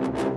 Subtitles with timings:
[0.00, 0.29] Good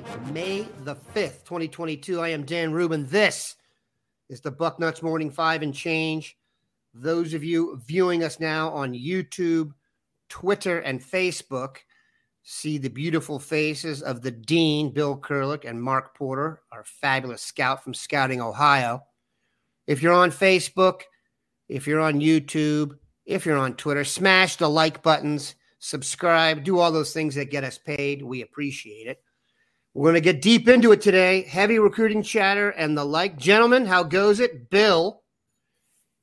[0.00, 2.20] Thursday, May the 5th, 2022.
[2.20, 3.06] I am Dan Rubin.
[3.06, 3.56] This
[4.28, 6.36] is the Bucknuts Morning Five and Change.
[6.94, 9.72] Those of you viewing us now on YouTube,
[10.28, 11.78] Twitter, and Facebook
[12.42, 17.82] see the beautiful faces of the Dean, Bill Kurelic, and Mark Porter, our fabulous scout
[17.82, 19.02] from Scouting, Ohio.
[19.86, 21.02] If you're on Facebook,
[21.68, 26.92] if you're on YouTube, if you're on Twitter, smash the like buttons, subscribe, do all
[26.92, 28.22] those things that get us paid.
[28.22, 29.23] We appreciate it.
[29.94, 31.42] We're going to get deep into it today.
[31.42, 33.38] Heavy recruiting chatter and the like.
[33.38, 34.68] Gentlemen, how goes it?
[34.68, 35.22] Bill,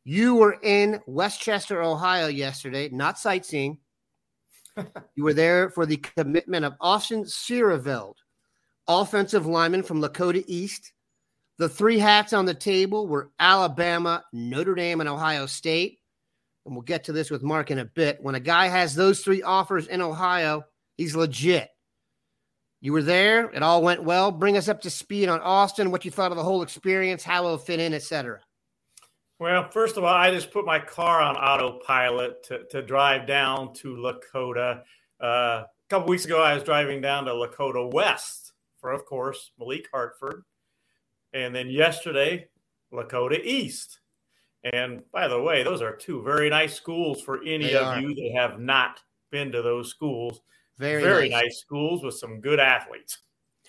[0.03, 3.77] you were in West Chester, Ohio yesterday, not sightseeing.
[5.15, 8.15] you were there for the commitment of Austin Siereveld,
[8.89, 10.91] offensive lineman from Lakota East.
[11.57, 15.99] The three hats on the table were Alabama, Notre Dame, and Ohio State.
[16.65, 18.21] And we'll get to this with Mark in a bit.
[18.21, 20.65] When a guy has those three offers in Ohio,
[20.97, 21.69] he's legit.
[22.81, 23.49] You were there.
[23.51, 24.31] It all went well.
[24.31, 27.45] Bring us up to speed on Austin, what you thought of the whole experience, how
[27.45, 28.41] it'll fit in, etc.
[29.39, 33.73] Well, first of all, I just put my car on autopilot to, to drive down
[33.75, 34.81] to Lakota.
[35.21, 39.51] Uh, a couple weeks ago, I was driving down to Lakota West for, of course,
[39.59, 40.43] Malik Hartford.
[41.33, 42.47] And then yesterday,
[42.91, 43.99] Lakota East.
[44.73, 47.99] And by the way, those are two very nice schools for any They of are.
[47.99, 48.99] you that have not
[49.31, 50.41] been to those schools.
[50.81, 51.43] Very, Very nice.
[51.43, 53.19] nice schools with some good athletes.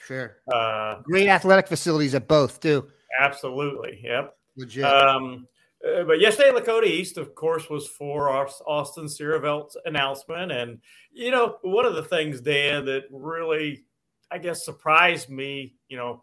[0.06, 0.38] Sure.
[0.52, 2.88] Uh, Great athletic facilities at both, too.
[3.20, 4.00] absolutely.
[4.02, 4.34] Yep.
[4.56, 4.84] Legit.
[4.84, 5.46] Um,
[5.86, 10.50] uh, but yesterday, Lakota East, of course, was for Austin Siereveld's announcement.
[10.52, 10.78] And,
[11.12, 13.84] you know, one of the things, Dan, that really,
[14.30, 16.22] I guess, surprised me, you know,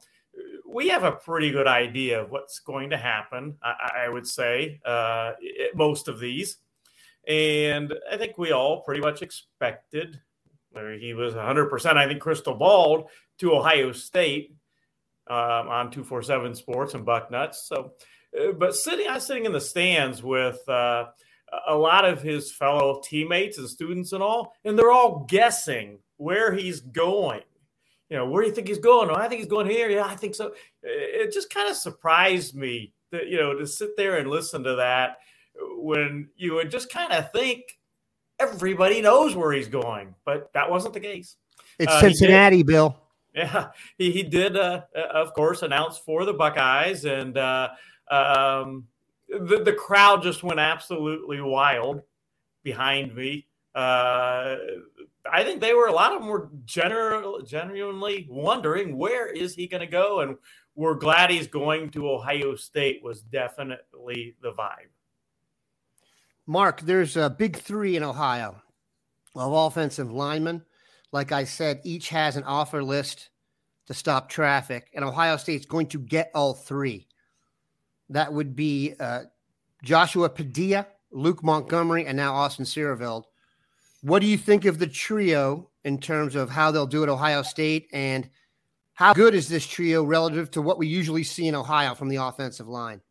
[0.67, 4.79] we have a pretty good idea of what's going to happen, I, I would say,
[4.85, 5.33] uh,
[5.75, 6.57] most of these.
[7.27, 10.19] And I think we all pretty much expected,
[10.75, 13.09] or he was 100%, I think, crystal balled
[13.39, 14.53] to Ohio State
[15.29, 17.55] um, on 247 Sports and Bucknuts.
[17.65, 17.93] So,
[18.39, 21.05] uh, but sitting, I was sitting in the stands with uh,
[21.67, 26.53] a lot of his fellow teammates and students and all, and they're all guessing where
[26.53, 27.41] he's going.
[28.09, 29.09] You know, where do you think he's going?
[29.09, 29.89] Oh, I think he's going here.
[29.89, 30.53] Yeah, I think so.
[30.81, 34.75] It just kind of surprised me that, you know, to sit there and listen to
[34.75, 35.17] that
[35.77, 37.78] when you would just kind of think
[38.39, 41.35] everybody knows where he's going, but that wasn't the case.
[41.77, 42.95] it's uh, Cincinnati, Bill.
[43.35, 47.69] Yeah, he, he did, uh, uh, of course, announce for the Buckeyes, and uh,
[48.09, 48.87] um,
[49.29, 52.01] the, the crowd just went absolutely wild
[52.63, 53.45] behind me.
[53.75, 54.55] Uh,
[55.31, 59.67] I think they were, a lot of them were general, genuinely wondering where is he
[59.67, 60.35] going to go, and
[60.73, 64.89] we're glad he's going to Ohio State was definitely the vibe.
[66.49, 68.59] Mark, there's a big three in Ohio
[69.35, 70.63] of offensive linemen.
[71.11, 73.29] Like I said, each has an offer list
[73.85, 77.07] to stop traffic, and Ohio State's going to get all three.
[78.09, 79.25] That would be uh,
[79.83, 83.25] Joshua Padilla, Luke Montgomery, and now Austin Siereveld.
[84.01, 87.43] What do you think of the trio in terms of how they'll do at Ohio
[87.43, 88.27] State, and
[88.95, 92.15] how good is this trio relative to what we usually see in Ohio from the
[92.15, 93.01] offensive line?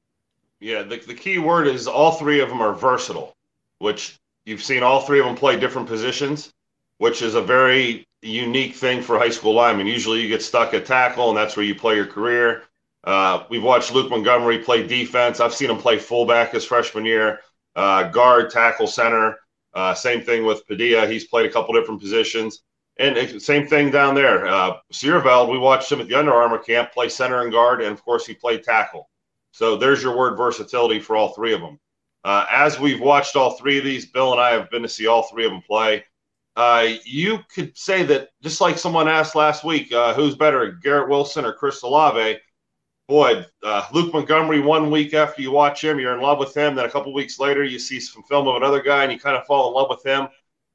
[0.60, 3.34] Yeah, the, the key word is all three of them are versatile,
[3.78, 6.52] which you've seen all three of them play different positions,
[6.99, 9.87] which is a very unique thing for high school linemen.
[9.87, 12.64] Usually you get stuck at tackle, and that's where you play your career.
[13.05, 15.38] Uh, we've watched Luke Montgomery play defense.
[15.38, 17.40] I've seen him play fullback his freshman year,
[17.76, 19.37] uh, guard, tackle, center.
[19.75, 21.06] Uh, same thing with Padilla.
[21.06, 22.62] He's played a couple different positions.
[22.99, 24.49] And same thing down there.
[24.49, 28.05] Uh, we watched him at the Under Armour camp play center and guard, and of
[28.05, 29.08] course, he played tackle.
[29.53, 31.79] So there's your word versatility for all three of them.
[32.25, 35.06] Uh, as we've watched all three of these, Bill and I have been to see
[35.06, 36.05] all three of them play.
[36.59, 41.09] uh, you could say that just like someone asked last week, uh, who's better, Garrett
[41.09, 42.39] Wilson or Chris Olave?
[43.06, 44.61] Boy, uh, Luke Montgomery.
[44.61, 46.75] One week after you watch him, you're in love with him.
[46.75, 49.37] Then a couple weeks later, you see some film of another guy, and you kind
[49.37, 50.27] of fall in love with him.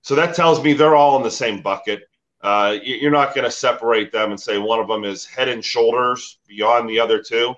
[0.04, 2.04] So that tells me they're all in the same bucket.
[2.42, 5.64] Uh, you're not going to separate them and say one of them is head and
[5.64, 7.54] shoulders beyond the other two.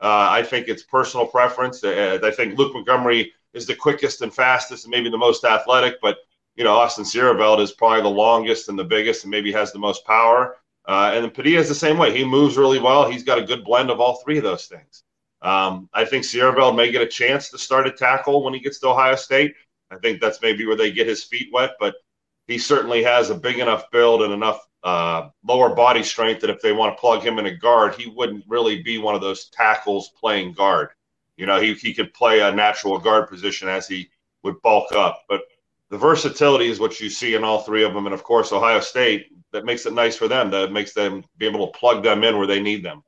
[0.00, 1.82] Uh, I think it's personal preference.
[1.82, 6.00] Uh, I think Luke Montgomery is the quickest and fastest and maybe the most athletic,
[6.00, 6.18] but
[6.56, 9.78] you know Austin Siereveld is probably the longest and the biggest and maybe has the
[9.78, 10.56] most power.
[10.86, 12.16] Uh, and then Padilla is the same way.
[12.16, 13.10] He moves really well.
[13.10, 15.02] He's got a good blend of all three of those things.
[15.42, 18.78] Um, I think Siereveld may get a chance to start a tackle when he gets
[18.80, 19.54] to Ohio State.
[19.90, 21.94] I think that's maybe where they get his feet wet, but
[22.46, 26.62] he certainly has a big enough build and enough uh, lower body strength that if
[26.62, 29.48] they want to plug him in a guard, he wouldn't really be one of those
[29.48, 30.90] tackles playing guard.
[31.36, 34.08] You know, he, he could play a natural guard position as he
[34.42, 35.24] would bulk up.
[35.28, 35.42] But
[35.88, 38.06] the versatility is what you see in all three of them.
[38.06, 40.50] And of course, Ohio State, that makes it nice for them.
[40.50, 43.02] That makes them be able to plug them in where they need them.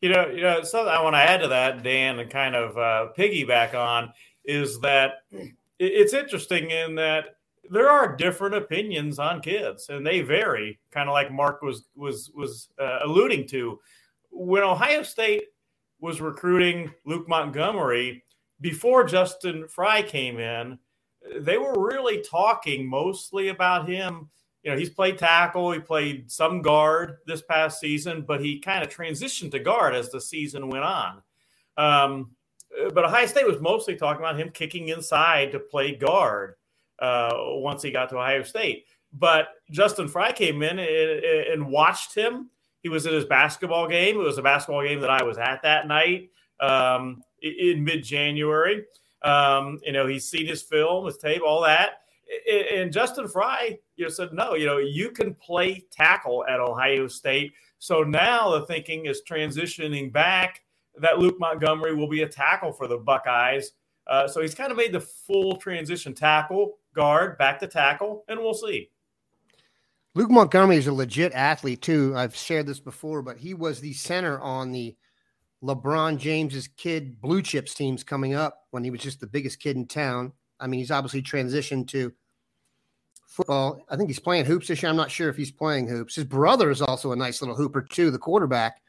[0.00, 2.76] You know, you know, something I want to add to that, Dan, and kind of
[2.76, 4.12] uh, piggyback on
[4.44, 5.22] is that
[5.78, 7.35] it's interesting in that
[7.70, 10.78] there are different opinions on kids, and they vary.
[10.90, 13.80] Kind of like Mark was was was uh, alluding to
[14.30, 15.44] when Ohio State
[16.00, 18.24] was recruiting Luke Montgomery
[18.60, 20.78] before Justin Frye came in.
[21.40, 24.28] They were really talking mostly about him.
[24.62, 28.82] You know, he's played tackle, he played some guard this past season, but he kind
[28.82, 31.22] of transitioned to guard as the season went on.
[31.76, 32.30] Um,
[32.92, 36.56] but Ohio State was mostly talking about him kicking inside to play guard
[36.98, 38.86] uh, once he got to Ohio State.
[39.12, 42.50] But Justin Frye came in and, and, watched him.
[42.82, 44.16] He was at his basketball game.
[44.16, 48.84] It was a basketball game that I was at that night um, in mid January.
[49.22, 52.00] Um, you know, he's seen his film, his tape, all that.
[52.72, 57.06] And Justin Frye, you know, said, no, you know, you can play tackle at Ohio
[57.06, 57.52] State.
[57.78, 60.62] So now the thinking is transitioning back
[61.00, 63.72] that Luke Montgomery will be a tackle for the Buckeyes.
[64.06, 68.40] Uh, so he's kind of made the full transition tackle, guard, back to tackle, and
[68.40, 68.90] we'll see.
[70.14, 72.14] Luke Montgomery is a legit athlete too.
[72.16, 74.96] I've shared this before, but he was the center on the
[75.62, 79.76] LeBron James's kid blue chips teams coming up when he was just the biggest kid
[79.76, 80.32] in town.
[80.58, 82.12] I mean, he's obviously transitioned to
[83.26, 83.84] football.
[83.90, 84.88] I think he's playing hoops this year.
[84.88, 86.14] I'm not sure if he's playing hoops.
[86.14, 88.80] His brother is also a nice little hooper too, the quarterback,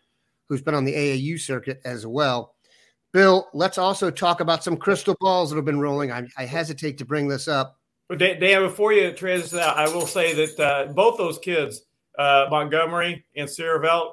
[0.47, 2.55] who's been on the AAU circuit as well.
[3.11, 6.11] Bill, let's also talk about some crystal balls that have been rolling.
[6.11, 7.79] I, I hesitate to bring this up.
[8.09, 11.81] But Dan, before you transition out, I will say that uh, both those kids,
[12.17, 14.11] uh, Montgomery and Siereveld,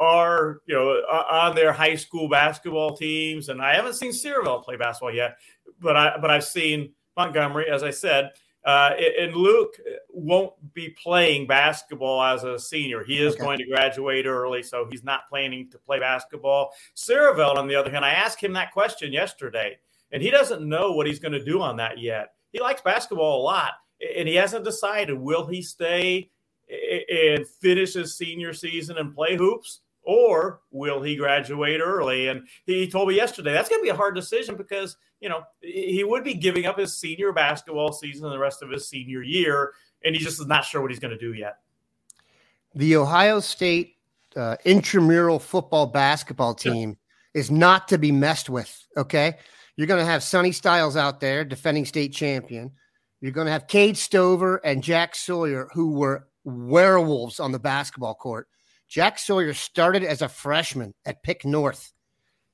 [0.00, 0.90] are you know
[1.30, 5.36] on their high school basketball teams, and I haven't seen Siereveld play basketball yet,
[5.80, 8.30] but I but I've seen Montgomery, as I said,
[8.64, 9.76] uh, and Luke
[10.08, 13.02] won't be playing basketball as a senior.
[13.02, 13.44] He is okay.
[13.44, 16.70] going to graduate early, so he's not planning to play basketball.
[16.96, 19.78] Siereveld, on the other hand, I asked him that question yesterday,
[20.12, 22.34] and he doesn't know what he's going to do on that yet.
[22.52, 23.72] He likes basketball a lot,
[24.16, 26.30] and he hasn't decided will he stay
[26.68, 32.28] and finish his senior season and play hoops or will he graduate early?
[32.28, 35.42] And he told me yesterday that's going to be a hard decision because you know
[35.60, 39.22] he would be giving up his senior basketball season and the rest of his senior
[39.22, 41.58] year, and he just is not sure what he's going to do yet.
[42.74, 43.96] The Ohio State
[44.34, 46.96] uh, intramural football basketball team
[47.34, 47.40] yeah.
[47.40, 48.86] is not to be messed with.
[48.96, 49.36] Okay,
[49.78, 52.72] you're going to have Sonny Styles out there, defending state champion.
[53.20, 58.16] You're going to have Cade Stover and Jack Sawyer, who were werewolves on the basketball
[58.16, 58.48] court.
[58.88, 61.92] Jack Sawyer started as a freshman at Pick North.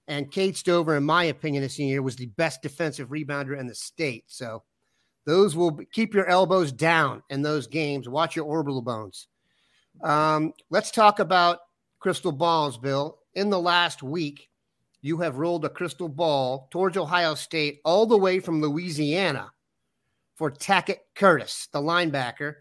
[0.06, 3.74] And Cade Stover, in my opinion, this year was the best defensive rebounder in the
[3.74, 4.24] state.
[4.26, 4.62] So
[5.24, 8.06] those will be, keep your elbows down in those games.
[8.06, 9.28] Watch your orbital bones.
[10.02, 11.60] Um, let's talk about
[12.00, 13.18] crystal balls, Bill.
[13.32, 14.50] In the last week,
[15.04, 19.52] you have rolled a crystal ball towards Ohio State all the way from Louisiana
[20.34, 22.54] for Tackett Curtis, the linebacker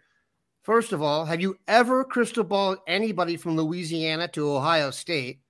[0.64, 5.42] First of all, have you ever crystal balled anybody from Louisiana to Ohio State?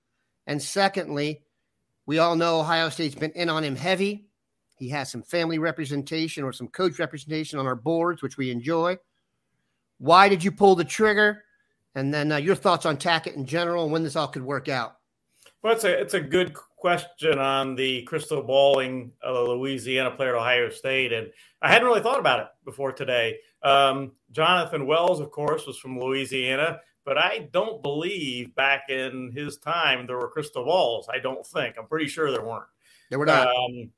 [0.47, 1.43] And secondly,
[2.07, 4.25] we all know Ohio State's been in on him heavy.
[4.75, 8.97] He has some family representation or some coach representation on our boards, which we enjoy.
[9.99, 11.43] Why did you pull the trigger?
[11.93, 14.67] And then uh, your thoughts on Tackett in general and when this all could work
[14.67, 14.95] out.
[15.61, 20.35] Well, it's a it's a good question on the crystal balling of a Louisiana player
[20.35, 21.29] at Ohio State, and
[21.61, 23.37] I hadn't really thought about it before today.
[23.63, 29.59] Um, Jonathan Wells, of course, was from Louisiana, but I don't believe back in his
[29.59, 31.07] time there were crystal balls.
[31.09, 31.77] I don't think.
[31.79, 32.65] I'm pretty sure there weren't.
[33.09, 33.47] There were not.
[33.47, 33.89] Um,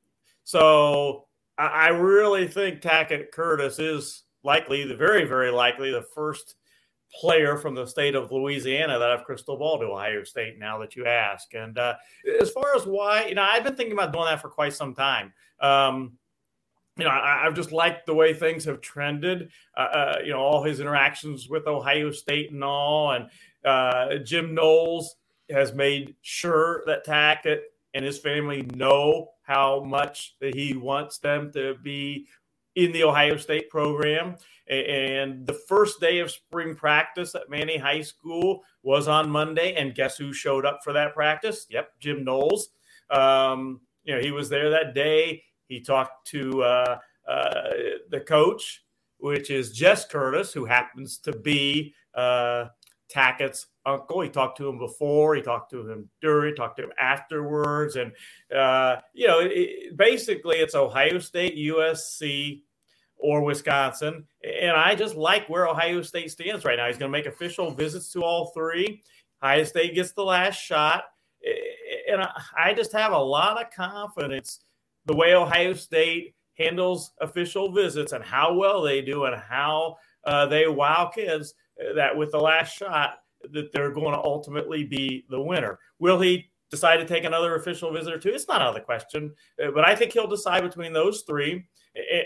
[0.44, 1.26] so
[1.58, 6.54] I, I really think Tackett Curtis is likely, the very, very likely, the first
[7.20, 10.96] player from the state of Louisiana that I've crystal ball to Ohio State now that
[10.96, 11.54] you ask.
[11.54, 11.96] And uh,
[12.42, 14.94] as far as why, you know, I've been thinking about doing that for quite some
[14.94, 15.34] time.
[15.60, 16.14] Um,
[16.98, 19.50] you know, I, have just liked the way things have trended.
[19.76, 23.30] Uh, uh, you know, all his interactions with Ohio State and all, and
[23.66, 25.16] uh, Jim Knowles
[25.50, 27.62] has made sure that Tackett
[27.94, 32.28] and his family know how much that he wants them to be
[32.76, 34.36] in the Ohio State program.
[34.68, 39.76] And the first day of spring practice at Many High School was on Monday.
[39.76, 41.68] And guess who showed up for that practice?
[41.70, 42.70] Yep, Jim Knowles.
[43.10, 45.44] Um, you know, he was there that day.
[45.68, 47.70] He talked to uh, uh,
[48.10, 48.84] the coach,
[49.18, 52.66] which is Jess Curtis, who happens to be uh,
[53.10, 54.22] Tackett's uncle.
[54.22, 57.96] He talked to him before, he talked to him during, he talked to him afterwards.
[57.96, 58.12] And,
[58.56, 62.62] uh, you know, it, basically it's Ohio State, USC,
[63.26, 64.24] or Wisconsin.
[64.44, 66.86] And I just like where Ohio State stands right now.
[66.86, 69.02] He's going to make official visits to all three.
[69.42, 71.06] Ohio State gets the last shot.
[72.08, 72.22] And
[72.56, 74.60] I just have a lot of confidence
[75.06, 80.46] the way Ohio State handles official visits and how well they do and how uh,
[80.46, 81.56] they wow kids
[81.96, 83.16] that with the last shot
[83.52, 85.80] that they're going to ultimately be the winner.
[85.98, 88.30] Will he decide to take another official visit or two?
[88.30, 91.66] It's not out of the question, uh, but I think he'll decide between those three.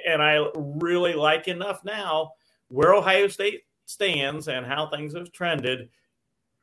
[0.07, 2.31] And I really like enough now
[2.69, 5.89] where Ohio State stands and how things have trended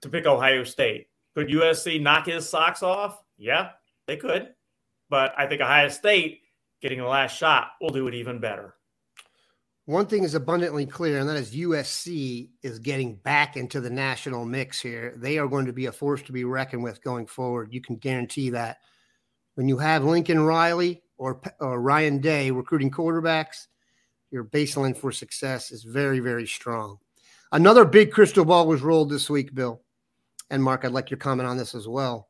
[0.03, 1.09] to pick Ohio State.
[1.35, 3.23] Could USC knock his socks off?
[3.37, 3.71] Yeah,
[4.07, 4.55] they could.
[5.09, 6.41] But I think Ohio State
[6.81, 8.75] getting the last shot will do it even better.
[9.87, 14.45] One thing is abundantly clear, and that is USC is getting back into the national
[14.45, 15.15] mix here.
[15.17, 17.73] They are going to be a force to be reckoned with going forward.
[17.73, 18.79] You can guarantee that.
[19.55, 23.67] When you have Lincoln Riley or, or Ryan Day recruiting quarterbacks,
[24.31, 26.99] your baseline for success is very, very strong.
[27.53, 29.83] Another big crystal ball was rolled this week, Bill.
[30.51, 32.29] And Mark, I'd like your comment on this as well.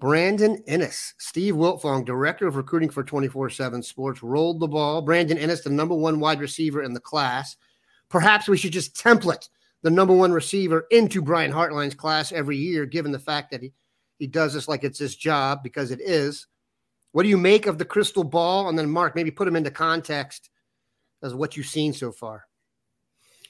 [0.00, 5.00] Brandon Inniss, Steve Wiltfong, director of recruiting for 24 7 Sports, rolled the ball.
[5.00, 7.56] Brandon Inniss, the number one wide receiver in the class.
[8.08, 9.48] Perhaps we should just template
[9.82, 13.72] the number one receiver into Brian Hartline's class every year, given the fact that he,
[14.18, 16.46] he does this like it's his job, because it is.
[17.12, 18.68] What do you make of the crystal ball?
[18.68, 20.50] And then, Mark, maybe put them into context
[21.22, 22.46] as what you've seen so far.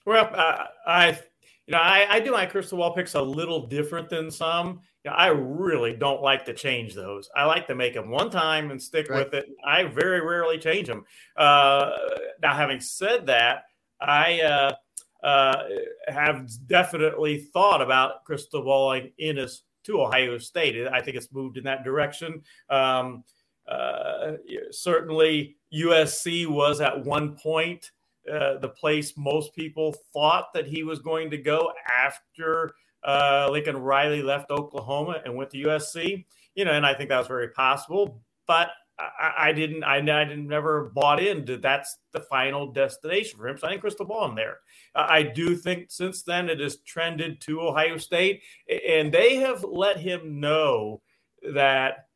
[0.04, 1.18] Well, uh, I
[1.66, 4.80] you know, I, I, do my crystal ball picks a little different than some.
[5.04, 7.30] You know, I really don't like to change those.
[7.36, 9.24] I like to make them one time and stick right.
[9.24, 9.46] with it.
[9.64, 11.04] I very rarely change them.
[11.36, 11.92] Uh,
[12.42, 13.64] now, having said that,
[14.00, 14.74] I uh,
[15.24, 15.62] uh,
[16.08, 20.88] have definitely thought about crystal balling Inniss to Ohio State.
[20.88, 22.42] I think it's moved in that direction.
[22.68, 23.22] Um,
[23.68, 24.32] uh,
[24.70, 27.90] certainly, USC was at one point
[28.30, 32.72] uh, the place most people thought that he was going to go after
[33.04, 36.24] uh, Lincoln Riley left Oklahoma and went to USC.
[36.54, 39.84] You know, and I think that was very possible, but I, I didn't.
[39.84, 43.58] I, I didn't never bought into that's the final destination for him.
[43.58, 44.58] So I think crystal ball in there.
[44.94, 49.96] I do think since then it has trended to Ohio State, and they have let
[49.98, 51.00] him know
[51.54, 52.08] that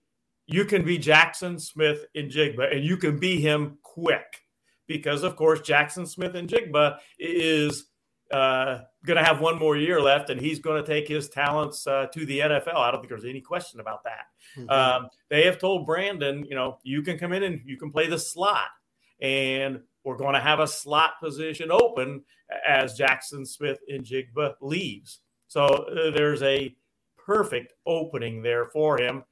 [0.47, 4.43] you can be Jackson Smith-Njigba, and you can be him quick
[4.87, 7.87] because, of course, Jackson Smith-Njigba is
[8.33, 11.87] uh, going to have one more year left, and he's going to take his talents
[11.87, 12.77] uh, to the NFL.
[12.77, 14.27] I don't think there's any question about that.
[14.57, 14.71] Mm-hmm.
[14.71, 18.09] Um, they have told Brandon, you know, you can come in and you can play
[18.09, 18.69] the slot,
[19.21, 22.23] and we're going to have a slot position open
[22.67, 25.21] as Jackson Smith-Njigba leaves.
[25.49, 26.77] So uh, there's a
[27.17, 29.25] perfect opening there for him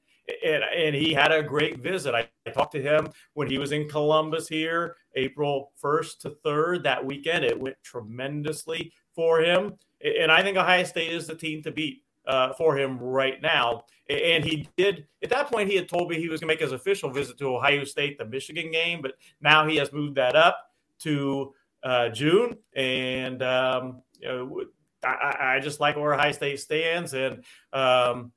[0.45, 2.15] and, and he had a great visit.
[2.15, 6.85] I, I, talked to him when he was in Columbus here, April 1st to 3rd
[6.85, 7.45] that weekend.
[7.45, 9.75] It went tremendously for him.
[10.03, 13.85] And I think Ohio State is the team to beat uh, for him right now.
[14.09, 16.61] And he did, at that point, he had told me he was going to make
[16.61, 20.37] his official visit to Ohio State, the Michigan game, but now he has moved that
[20.37, 20.59] up
[21.01, 22.57] to uh, June.
[22.75, 24.61] And, um, you know,
[25.05, 27.15] I, I, just like where Ohio State stands.
[27.15, 28.33] And, um,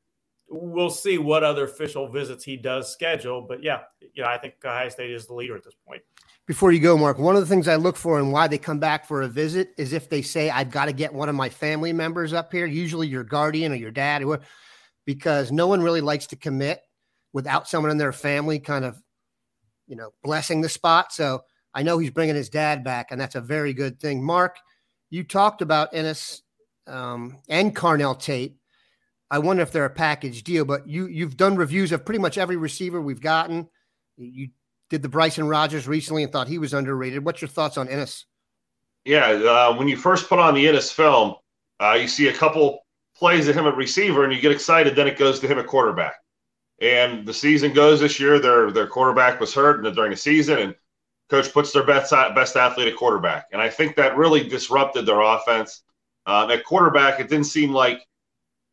[0.49, 3.41] we'll see what other official visits he does schedule.
[3.41, 3.81] But yeah,
[4.13, 6.01] you know, I think Ohio State is the leader at this point.
[6.45, 8.79] Before you go, Mark, one of the things I look for and why they come
[8.79, 11.49] back for a visit is if they say, I've got to get one of my
[11.49, 14.39] family members up here, usually your guardian or your dad, or
[15.05, 16.81] because no one really likes to commit
[17.33, 19.01] without someone in their family kind of,
[19.87, 21.11] you know, blessing the spot.
[21.11, 21.41] So
[21.73, 24.23] I know he's bringing his dad back, and that's a very good thing.
[24.23, 24.57] Mark,
[25.09, 26.41] you talked about Inniss
[26.87, 28.56] um, and Carnell Tate
[29.29, 32.37] I wonder if they're a package deal, but you you've done reviews of pretty much
[32.37, 33.67] every receiver we've gotten.
[34.17, 34.49] You
[34.89, 37.25] did the Bryson Rodgers recently and thought he was underrated.
[37.25, 38.23] What's your thoughts on Inniss?
[39.05, 41.35] Yeah, uh, when you first put on the Inniss film,
[41.79, 44.95] uh, you see a couple plays of him at receiver, and you get excited.
[44.95, 46.15] Then it goes to him at quarterback.
[46.79, 48.39] And the season goes this year.
[48.39, 50.75] Their their quarterback was hurt during the season, and
[51.29, 53.47] coach puts their best best athlete at quarterback.
[53.51, 55.81] And I think that really disrupted their offense.
[56.25, 58.06] Um, at quarterback, it didn't seem like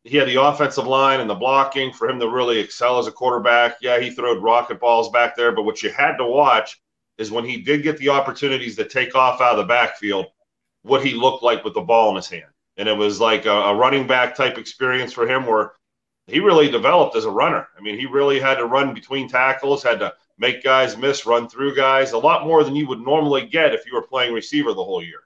[0.05, 3.11] he had the offensive line and the blocking for him to really excel as a
[3.11, 3.77] quarterback.
[3.81, 6.79] Yeah, he threw rocket balls back there, but what you had to watch
[7.17, 10.27] is when he did get the opportunities to take off out of the backfield,
[10.83, 12.51] what he looked like with the ball in his hand.
[12.77, 15.71] And it was like a, a running back type experience for him where
[16.27, 17.67] he really developed as a runner.
[17.75, 21.49] I mean, he really had to run between tackles, had to make guys miss, run
[21.49, 24.73] through guys, a lot more than you would normally get if you were playing receiver
[24.73, 25.21] the whole year.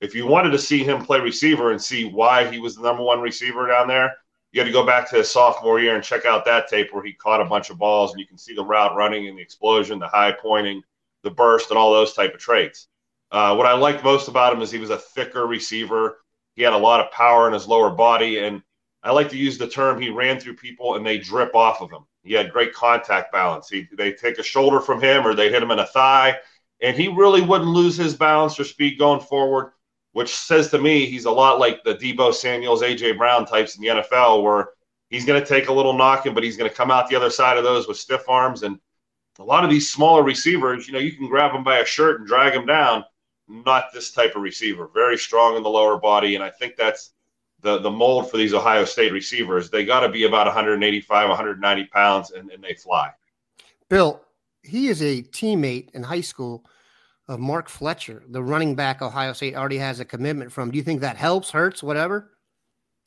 [0.00, 3.02] If you wanted to see him play receiver and see why he was the number
[3.02, 4.14] one receiver down there,
[4.52, 7.02] you got to go back to his sophomore year and check out that tape where
[7.02, 9.42] he caught a bunch of balls and you can see the route running and the
[9.42, 10.82] explosion, the high pointing,
[11.22, 12.88] the burst, and all those type of traits.
[13.30, 16.18] Uh, what I liked most about him is he was a thicker receiver.
[16.54, 18.62] He had a lot of power in his lower body, and
[19.02, 21.90] I like to use the term he ran through people and they drip off of
[21.90, 22.04] him.
[22.22, 23.70] He had great contact balance.
[23.70, 26.38] He they take a shoulder from him or they hit him in a thigh,
[26.82, 29.72] and he really wouldn't lose his balance or speed going forward,
[30.12, 33.82] which says to me he's a lot like the Deebo Samuels, AJ Brown types in
[33.82, 34.70] the NFL, where
[35.08, 37.30] he's going to take a little knocking, but he's going to come out the other
[37.30, 38.62] side of those with stiff arms.
[38.62, 38.78] And
[39.38, 42.20] a lot of these smaller receivers, you know, you can grab them by a shirt
[42.20, 43.04] and drag them down.
[43.48, 44.88] Not this type of receiver.
[44.94, 47.12] Very strong in the lower body, and I think that's
[47.60, 49.68] the the mold for these Ohio State receivers.
[49.68, 53.10] They got to be about 185, 190 pounds, and, and they fly.
[53.88, 54.20] Bill,
[54.62, 56.64] he is a teammate in high school
[57.28, 60.70] of Mark Fletcher, the running back Ohio State already has a commitment from.
[60.70, 62.30] Do you think that helps, hurts, whatever?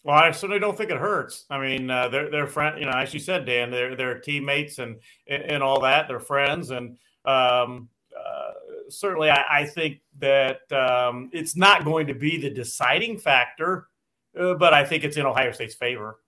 [0.03, 1.45] Well, I certainly don't think it hurts.
[1.49, 4.79] I mean, uh, they're they're friend, you know, as you said, Dan, they're they're teammates
[4.79, 6.07] and and all that.
[6.07, 8.51] They're friends, and um, uh,
[8.89, 13.87] certainly, I, I, think that um, it's not going to be the deciding factor
[14.39, 16.19] uh, but I think it's in Ohio State's favor.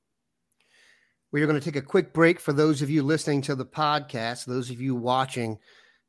[1.31, 3.65] We are going to take a quick break for those of you listening to the
[3.65, 4.45] podcast.
[4.45, 5.57] Those of you watching,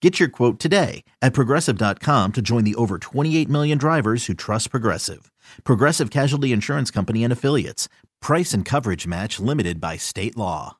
[0.00, 4.70] Get your quote today at progressive.com to join the over 28 million drivers who trust
[4.70, 5.30] Progressive.
[5.64, 7.86] Progressive Casualty Insurance Company and Affiliates.
[8.22, 10.78] Price and coverage match limited by state law.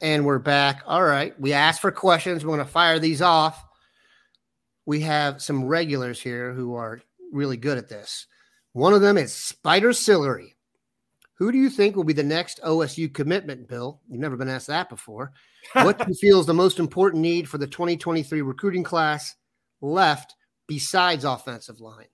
[0.00, 0.82] And we're back.
[0.86, 1.38] All right.
[1.38, 2.42] We asked for questions.
[2.42, 3.62] We're going to fire these off.
[4.86, 7.02] We have some regulars here who are
[7.32, 8.26] really good at this.
[8.72, 10.55] One of them is Spider Sillery.
[11.38, 14.00] Who do you think will be the next OSU commitment, Bill?
[14.08, 15.32] You've never been asked that before.
[15.72, 19.34] What do you feel is the most important need for the 2023 recruiting class
[19.80, 20.36] left
[20.68, 22.06] besides offensive line?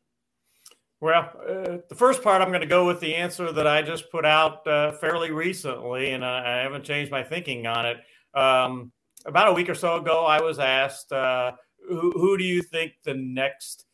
[1.02, 4.10] Well, uh, the first part, I'm going to go with the answer that I just
[4.10, 7.96] put out uh, fairly recently, and I, I, haven't changed my thinking on it.
[8.34, 8.92] Um,
[9.26, 11.52] about a week or so ago, I was asked, uh,
[11.88, 13.84] who, who, do you think the next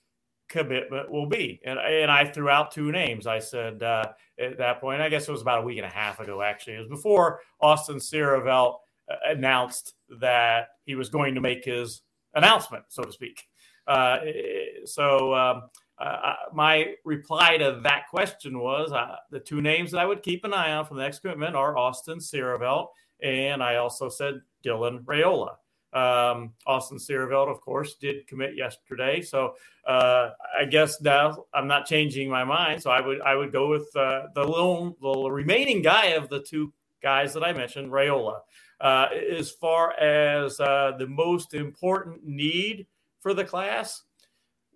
[0.49, 1.61] commitment will be.
[1.65, 3.27] And, and I threw out two names.
[3.27, 4.07] I said uh,
[4.39, 6.75] at that point, I guess it was about a week and a half ago, actually.
[6.75, 8.77] It was before Austin Siereveld
[9.11, 12.03] uh, announced that he was going to make his
[12.35, 13.47] announcement, so to speak.
[13.87, 14.19] Uh,
[14.85, 15.63] so um,
[15.99, 20.45] uh, my reply to that question was uh, the two names that I would keep
[20.45, 22.89] an eye on for the next commitment are Austin Siereveld,
[23.23, 25.57] and I also said Dylan Raiola.
[25.99, 29.21] Um, Austin Siereveld, of course, did commit yesterday.
[29.21, 29.55] So
[29.87, 32.83] uh, I guess now I'm not changing my mind.
[32.83, 36.41] So I would I would go with uh, the little the remaining guy of the
[36.41, 38.41] two guys that I mentioned, Raiola.
[38.81, 42.87] Uh, as far as uh, the most important need
[43.21, 44.05] for the class,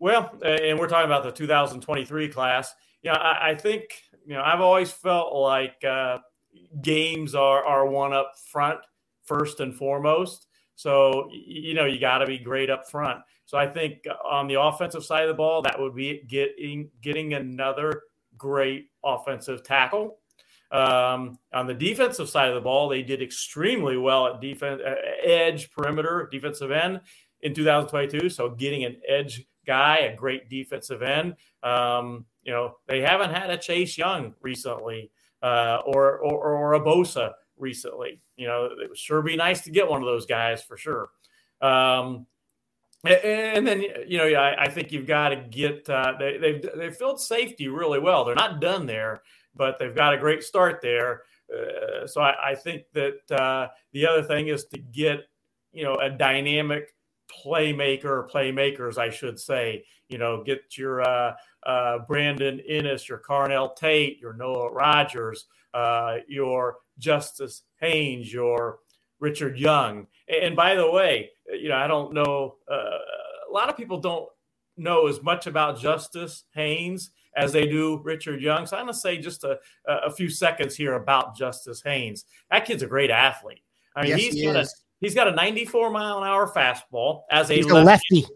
[0.00, 2.74] well, and we're talking about the 2023 class.
[3.02, 3.84] Yeah, I, I think
[4.26, 6.18] you know I've always felt like uh,
[6.80, 8.80] games are are one up front
[9.24, 10.48] first and foremost.
[10.74, 13.20] So, you know, you got to be great up front.
[13.44, 17.34] So I think on the offensive side of the ball, that would be getting getting
[17.34, 18.02] another
[18.36, 20.18] great offensive tackle.
[20.70, 24.94] Um, on the defensive side of the ball, they did extremely well at defense, uh,
[25.22, 27.00] edge, perimeter, defensive end
[27.42, 28.30] in 2022.
[28.30, 31.34] So getting an edge guy, a great defensive end.
[31.62, 35.10] Um, you know, they haven't had a Chase Young recently,
[35.42, 38.20] uh, or, or or a Bosa recently.
[38.36, 41.08] You know, it would sure be nice to get one of those guys for sure.
[41.62, 42.26] Um,
[43.04, 46.96] And then you know, I, I think you've got to get uh, they, they've they've
[46.96, 48.24] filled safety really well.
[48.24, 49.22] They're not done there,
[49.56, 51.22] but they've got a great start there.
[51.52, 55.26] Uh, so I, I, think that uh, the other thing is to get
[55.72, 56.94] you know a dynamic
[57.44, 59.84] playmaker, playmakers, I should say.
[60.08, 66.18] You know, get your uh, uh, Brandon Inniss, your Carnell Tate, your Noah Rogers, uh,
[66.28, 68.78] your Justice Haynes, your
[69.20, 70.06] Richard Young.
[70.28, 72.98] And by the way, you know, I don't know, uh,
[73.48, 74.28] a lot of people don't
[74.76, 78.66] know as much about Justice Haynes as they do Richard Young.
[78.66, 82.24] So I'm going to say just a, a few seconds here about Justice Haynes.
[82.50, 83.62] That kid's a great athlete.
[83.96, 84.68] I mean, yes, he's he got a
[85.00, 88.26] he's got a 94 mile an hour fastball as a, lefty,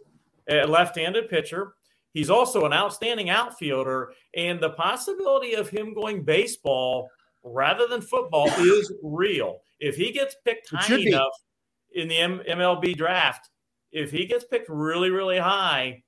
[0.49, 1.75] a left-handed pitcher.
[2.13, 7.11] He's also an outstanding outfielder, and the possibility of him going baseball
[7.47, 9.59] rather than football is real.
[9.79, 11.33] If he gets picked high enough
[11.95, 13.49] in the M- MLB draft,
[13.93, 16.03] if he gets picked really, really high,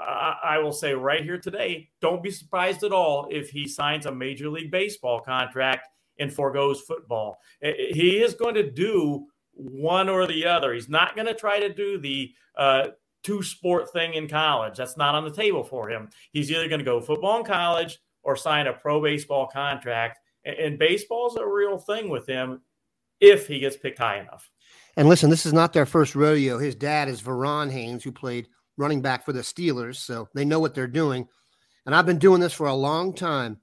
[0.00, 4.06] uh, I will say right here today, don't be surprised at all if he signs
[4.06, 5.88] a Major League Baseball contract
[6.18, 7.38] and foregoes football.
[7.60, 10.72] He is going to do one or the other.
[10.72, 12.88] He's not going to try to do the uh,
[13.22, 14.76] two sport thing in college.
[14.76, 16.08] That's not on the table for him.
[16.32, 20.20] He's either going to go football in college or sign a pro baseball contract.
[20.56, 22.62] And baseball's a real thing with him
[23.20, 24.50] if he gets picked high enough.
[24.96, 26.58] And listen, this is not their first rodeo.
[26.58, 30.60] His dad is Verron Haynes, who played running back for the Steelers, so they know
[30.60, 31.28] what they're doing.
[31.86, 33.60] And I've been doing this for a long time.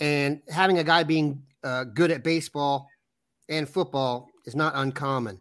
[0.00, 2.88] And having a guy being uh, good at baseball
[3.48, 5.40] and football is not uncommon.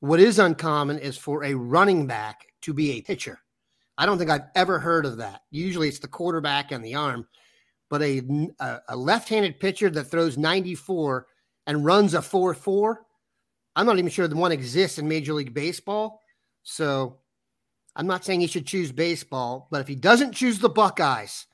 [0.00, 3.40] What is uncommon is for a running back to be a pitcher.
[3.98, 5.42] I don't think I've ever heard of that.
[5.50, 7.26] Usually it's the quarterback and the arm,
[7.90, 8.22] but a,
[8.60, 11.26] a, a left handed pitcher that throws 94
[11.66, 13.02] and runs a 4 4.
[13.74, 16.20] I'm not even sure the one exists in Major League Baseball.
[16.62, 17.18] So
[17.94, 21.46] I'm not saying he should choose baseball, but if he doesn't choose the Buckeyes,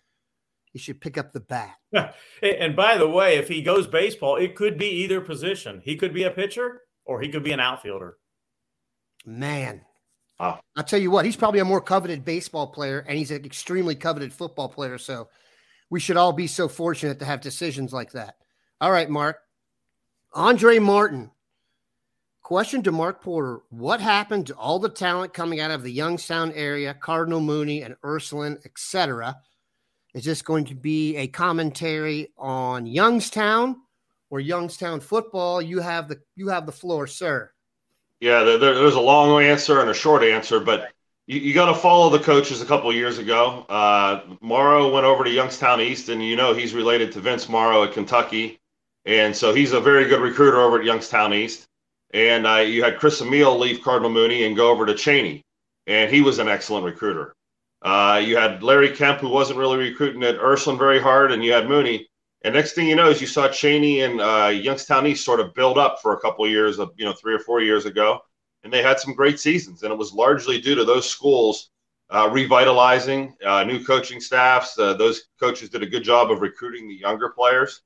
[0.72, 1.76] he should pick up the bat.
[2.42, 5.82] and by the way, if he goes baseball, it could be either position.
[5.84, 8.16] He could be a pitcher or he could be an outfielder.
[9.24, 9.82] Man,
[10.40, 10.58] oh.
[10.76, 13.94] I'll tell you what, he's probably a more coveted baseball player and he's an extremely
[13.94, 14.98] coveted football player.
[14.98, 15.28] So
[15.92, 18.36] we should all be so fortunate to have decisions like that.
[18.80, 19.40] All right, Mark.
[20.32, 21.30] Andre Martin.
[22.40, 26.50] Question to Mark Porter What happened to all the talent coming out of the Youngstown
[26.52, 29.36] area, Cardinal Mooney and Ursuline, etc.?
[30.14, 33.76] Is this going to be a commentary on Youngstown
[34.30, 35.60] or Youngstown football?
[35.60, 37.52] You have the you have the floor, sir.
[38.18, 40.90] Yeah, there, there's a long answer and a short answer, but
[41.32, 42.60] you, you got to follow the coaches.
[42.60, 46.74] A couple years ago, uh, Morrow went over to Youngstown East, and you know he's
[46.74, 48.60] related to Vince Marrow at Kentucky,
[49.06, 51.64] and so he's a very good recruiter over at Youngstown East.
[52.14, 55.42] And uh, you had Chris Emil leave Cardinal Mooney and go over to Chaney,
[55.86, 57.34] and he was an excellent recruiter.
[57.80, 61.52] Uh, you had Larry Kemp, who wasn't really recruiting at Ursuline very hard, and you
[61.52, 62.08] had Mooney.
[62.44, 65.54] And next thing you know is you saw Chaney and uh, Youngstown East sort of
[65.54, 68.20] build up for a couple years, of, you know, three or four years ago,
[68.64, 69.82] and they had some great seasons.
[69.82, 71.70] And it was largely due to those schools
[72.10, 74.78] uh, revitalizing, uh, new coaching staffs.
[74.78, 77.82] Uh, those coaches did a good job of recruiting the younger players.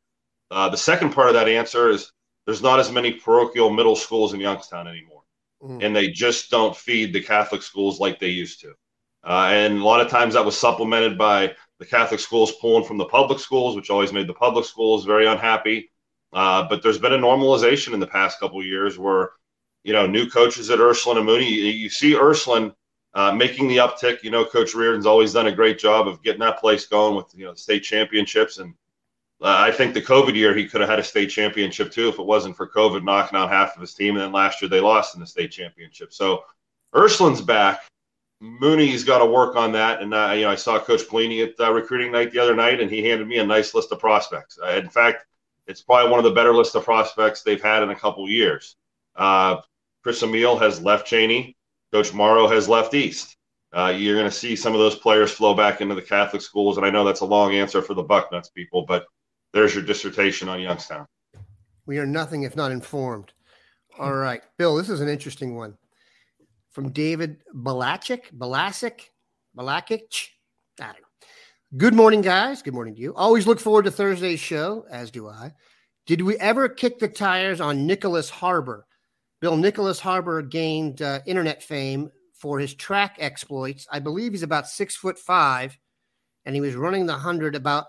[0.51, 2.13] Uh, the second part of that answer is
[2.45, 5.23] there's not as many parochial middle schools in Youngstown anymore,
[5.63, 5.85] mm.
[5.85, 8.73] and they just don't feed the Catholic schools like they used to.
[9.25, 12.97] Uh, and a lot of times that was supplemented by the Catholic schools pulling from
[12.97, 15.91] the public schools, which always made the public schools very unhappy.
[16.33, 19.31] Uh, but there's been a normalization in the past couple years where,
[19.87, 22.75] you know, new coaches at Ursuline and Mooney, you, you see Ursuline
[23.15, 24.25] uh, making the uptick.
[24.25, 27.33] You know, Coach Reardon's always done a great job of getting that place going with,
[27.37, 28.59] you know, state championships.
[28.59, 28.75] And
[29.41, 32.19] uh, I think the COVID year, he could have had a state championship too if
[32.19, 34.17] it wasn't for COVID knocking out half of his team.
[34.17, 36.13] And then last year they lost in the state championship.
[36.13, 36.43] So
[36.93, 37.83] Ursuline's back.
[38.41, 40.03] Mooney's got to work on that.
[40.03, 42.81] And uh, you know, I saw Coach Pelini at uh, recruiting night the other night,
[42.81, 44.59] and he handed me a nice list of prospects.
[44.61, 45.27] Uh, in fact,
[45.69, 48.75] it's probably one of the better lists of prospects they've had in a couple years.
[49.15, 49.59] Uh,
[50.07, 51.57] Chris Emil has left Chaney.
[51.91, 53.37] Coach Morrow has left East.
[53.77, 56.77] Uh, you're going to see some of those players flow back into the Catholic schools,
[56.77, 59.07] and I know that's a long answer for the Bucknuts people, but
[59.53, 61.07] there's your dissertation on Youngstown.
[61.87, 63.33] We are nothing if not informed.
[63.99, 65.77] All right, Bill, this is an interesting one
[66.71, 69.09] from David Balachik, Balasic,
[69.59, 70.29] Balakic.
[70.81, 71.29] I don't know.
[71.79, 72.63] Good morning, guys.
[72.63, 73.13] Good morning to you.
[73.17, 75.53] Always look forward to Thursday's show, as do I.
[76.07, 78.86] Did we ever kick the tires on Nicholas Harbor?
[79.41, 83.87] Bill Nicholas Harbor gained uh, internet fame for his track exploits.
[83.91, 85.79] I believe he's about six foot five,
[86.45, 87.87] and he was running the hundred about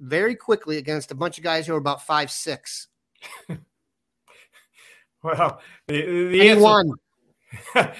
[0.00, 2.88] very quickly against a bunch of guys who were about five six.
[5.22, 6.92] well, the, the answer, won.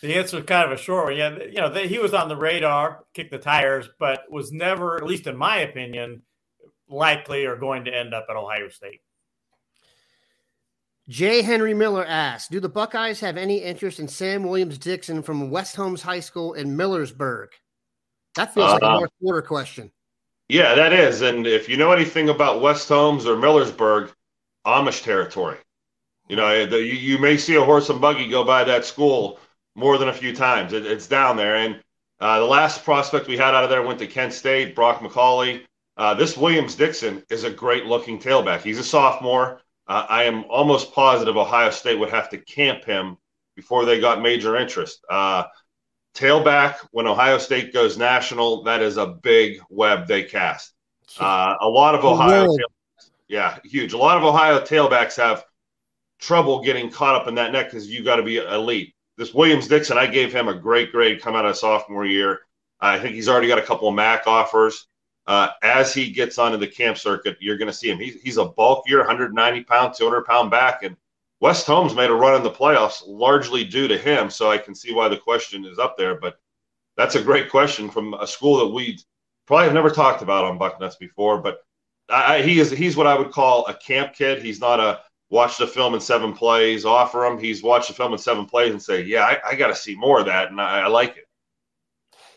[0.00, 1.16] The answer is kind of a short one.
[1.16, 5.04] Yeah, you know, he was on the radar, kicked the tires, but was never, at
[5.04, 6.22] least in my opinion,
[6.88, 9.02] likely or going to end up at Ohio State.
[11.10, 11.42] J.
[11.42, 15.74] Henry Miller asks Do the Buckeyes have any interest in Sam Williams Dixon from West
[15.74, 17.48] Holmes High School in Millersburg?
[18.36, 19.90] That feels uh, like a uh, North Border question.
[20.48, 21.22] Yeah, that is.
[21.22, 24.12] And if you know anything about West Holmes or Millersburg,
[24.64, 25.56] Amish territory.
[26.28, 29.40] You know, the, you, you, may see a horse and buggy go by that school
[29.74, 30.72] more than a few times.
[30.72, 31.56] It, it's down there.
[31.56, 31.82] And
[32.20, 35.62] uh, the last prospect we had out of there went to Kent State, Brock McCauley.
[35.96, 38.60] Uh, this Williams Dixon is a great looking tailback.
[38.60, 39.60] He's a sophomore.
[39.90, 43.16] Uh, I am almost positive Ohio State would have to camp him
[43.56, 45.04] before they got major interest.
[45.10, 45.44] Uh,
[46.14, 50.72] tailback, when Ohio State goes national, that is a big web they cast.
[51.18, 52.46] Uh, a lot of Ohio,
[53.26, 53.92] yeah, huge.
[53.92, 55.44] A lot of Ohio tailbacks have
[56.20, 58.94] trouble getting caught up in that net because you got to be elite.
[59.16, 62.42] This Williams Dixon, I gave him a great grade come out of sophomore year.
[62.80, 64.86] I think he's already got a couple of MAC offers.
[65.30, 68.00] Uh, as he gets onto the camp circuit, you're going to see him.
[68.00, 70.82] He's, he's a bulkier, 190 pound, 200 pound back.
[70.82, 70.96] And
[71.38, 74.28] West Holmes made a run in the playoffs largely due to him.
[74.28, 76.16] So I can see why the question is up there.
[76.16, 76.40] But
[76.96, 78.98] that's a great question from a school that we
[79.46, 81.38] probably have never talked about on Bucknuts before.
[81.38, 81.60] But
[82.08, 84.42] I, he is he's what I would call a camp kid.
[84.42, 87.38] He's not a watch the film in seven plays, offer him.
[87.38, 89.94] He's watched the film in seven plays and say, yeah, I, I got to see
[89.94, 91.28] more of that, and I, I, like it.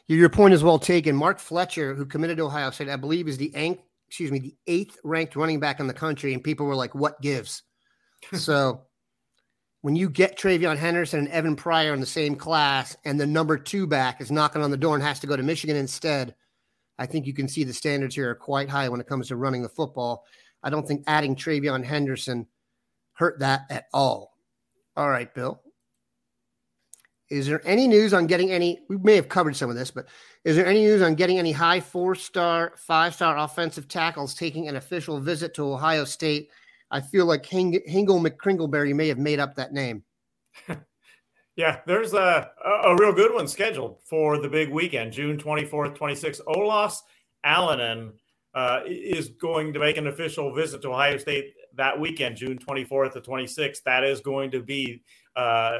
[0.07, 1.15] Your point is well taken.
[1.15, 4.97] Mark Fletcher, who committed to Ohio State, I believe is the excuse me the eighth
[5.03, 7.63] ranked running back in the country, and people were like, "What gives?"
[8.33, 8.81] so
[9.81, 13.57] when you get TreVeyon Henderson and Evan Pryor in the same class, and the number
[13.57, 16.35] two back is knocking on the door and has to go to Michigan instead,
[16.97, 19.35] I think you can see the standards here are quite high when it comes to
[19.35, 20.25] running the football.
[20.63, 22.47] I don't think adding TreVeyon Henderson
[23.13, 24.37] hurt that at all.
[24.95, 25.61] All right, Bill.
[27.33, 28.81] Is there any news on getting any?
[28.89, 30.07] We may have covered some of this, but
[30.45, 34.67] is there any news on getting any high four star, five star offensive tackles taking
[34.67, 36.49] an official visit to Ohio State?
[36.91, 40.03] I feel like Hing- Hingle McCringleberry may have made up that name.
[41.55, 42.51] yeah, there's a,
[42.85, 46.41] a real good one scheduled for the big weekend, June 24th, 26th.
[46.47, 46.97] Olaus
[47.43, 48.11] Alinen
[48.53, 53.13] uh, is going to make an official visit to Ohio State that weekend, June 24th
[53.13, 55.01] to 26th, that is going to be,
[55.35, 55.77] uh,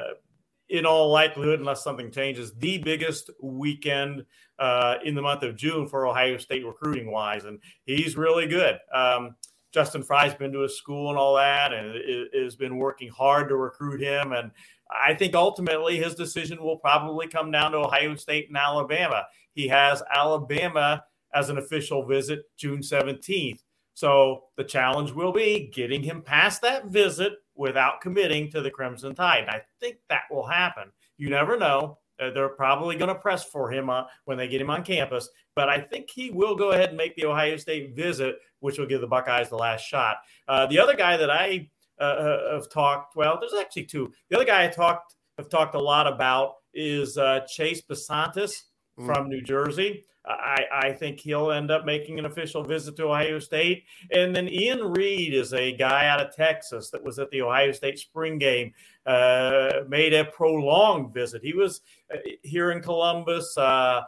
[0.69, 4.26] in all likelihood, unless something changes, the biggest weekend
[4.60, 7.45] uh, in the month of June for Ohio State recruiting wise.
[7.45, 8.80] And he's really good.
[8.93, 9.36] Um,
[9.73, 11.95] Justin Frye's been to his school and all that, and
[12.34, 14.32] has been working hard to recruit him.
[14.32, 14.52] And
[14.89, 19.26] I think ultimately his decision will probably come down to Ohio State and Alabama.
[19.54, 23.60] He has Alabama as an official visit June 17th.
[23.95, 29.16] So the challenge will be getting him past that visit without committing to the Crimson
[29.16, 29.48] Tide.
[29.48, 30.92] I think that will happen.
[31.18, 32.00] You never know.
[32.20, 35.30] Uh, they're probably going to press for him uh, when they get him on campus,
[35.56, 38.86] but I think he will go ahead and make the Ohio State visit, which will
[38.86, 40.18] give the Buckeyes the last shot.
[40.48, 44.12] Uh, the other guy that I uh, uh, have talked, well, there's actually two.
[44.30, 48.63] The other guy I talked have talked a lot about is uh, Chase Bisontis
[49.00, 49.06] mm.
[49.06, 50.06] from New Jersey.
[50.26, 53.84] I, I think he'll end up making an official visit to Ohio State.
[54.12, 57.72] And then Ian Reed is a guy out of Texas that was at the Ohio
[57.72, 58.74] State spring game,
[59.06, 61.42] uh, made a prolonged visit.
[61.44, 61.82] He was
[62.14, 64.02] uh, here in Columbus uh,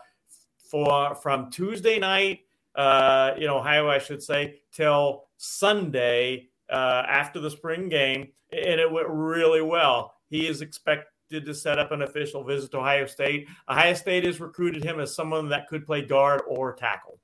[0.69, 2.39] for from Tuesday night,
[2.75, 8.91] uh, in Ohio, I should say, till Sunday uh, after the spring game, and it
[8.91, 10.15] went really well.
[10.29, 13.47] He is expected did to set up an official visit to Ohio State.
[13.69, 17.19] Ohio State has recruited him as someone that could play guard or tackle.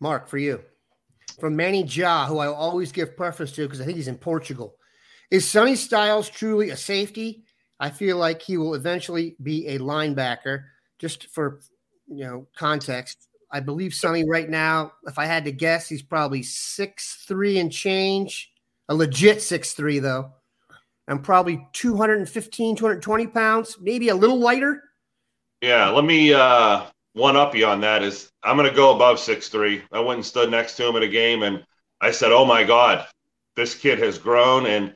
[0.00, 0.60] Mark, for you.
[1.38, 4.76] From Manny Ja, who I always give preference to because I think he's in Portugal.
[5.30, 7.44] Is Sonny Styles truly a safety?
[7.78, 10.64] I feel like he will eventually be a linebacker.
[10.98, 11.60] Just for
[12.08, 16.42] you know context, I believe Sonny right now, if I had to guess, he's probably
[16.42, 18.52] six three and change.
[18.88, 20.32] A legit six three though.
[21.10, 24.80] I'm probably 215, 220 pounds, maybe a little lighter.
[25.60, 28.04] Yeah, let me uh, one up you on that.
[28.04, 29.82] Is I'm going to go above six three.
[29.92, 31.64] I went and stood next to him at a game, and
[32.00, 33.06] I said, "Oh my God,
[33.56, 34.94] this kid has grown." And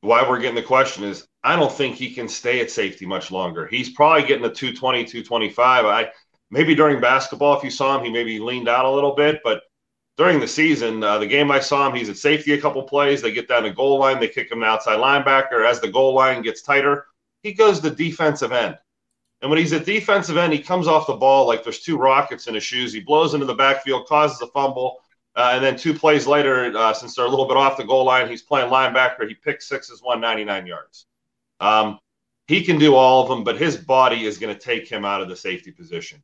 [0.00, 3.30] why we're getting the question is, I don't think he can stay at safety much
[3.30, 3.66] longer.
[3.68, 5.86] He's probably getting a 220, 225.
[5.86, 6.10] I
[6.50, 9.62] maybe during basketball, if you saw him, he maybe leaned out a little bit, but
[10.16, 13.22] during the season, uh, the game I saw him, he's at safety a couple plays.
[13.22, 15.66] They get down the goal line, they kick him an outside linebacker.
[15.66, 17.06] As the goal line gets tighter,
[17.42, 18.78] he goes to defensive end.
[19.40, 22.46] And when he's at defensive end, he comes off the ball like there's two rockets
[22.46, 22.92] in his shoes.
[22.92, 24.98] He blows into the backfield, causes a fumble,
[25.34, 28.04] uh, and then two plays later, uh, since they're a little bit off the goal
[28.04, 29.26] line, he's playing linebacker.
[29.26, 31.06] He picks sixes, 199 yards.
[31.58, 31.98] Um,
[32.46, 35.22] he can do all of them, but his body is going to take him out
[35.22, 36.22] of the safety position.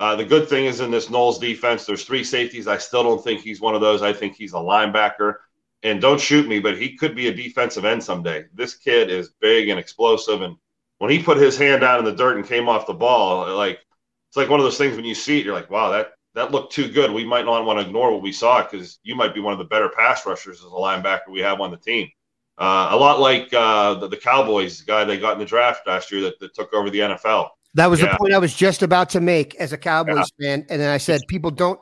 [0.00, 2.66] Uh, the good thing is in this Knowles defense, there's three safeties.
[2.66, 4.00] I still don't think he's one of those.
[4.00, 5.34] I think he's a linebacker.
[5.82, 8.46] And don't shoot me, but he could be a defensive end someday.
[8.54, 10.40] This kid is big and explosive.
[10.40, 10.56] And
[10.98, 13.80] when he put his hand down in the dirt and came off the ball, like
[14.28, 16.50] it's like one of those things when you see it, you're like, wow, that that
[16.50, 17.12] looked too good.
[17.12, 19.58] We might not want to ignore what we saw because you might be one of
[19.58, 22.08] the better pass rushers as a linebacker we have on the team.
[22.56, 26.12] Uh, a lot like uh, the, the, Cowboys guy they got in the draft last
[26.12, 27.48] year that, that took over the NFL.
[27.74, 28.12] That was yeah.
[28.12, 30.56] the point I was just about to make as a Cowboys yeah.
[30.56, 31.80] fan, and then I said, people don't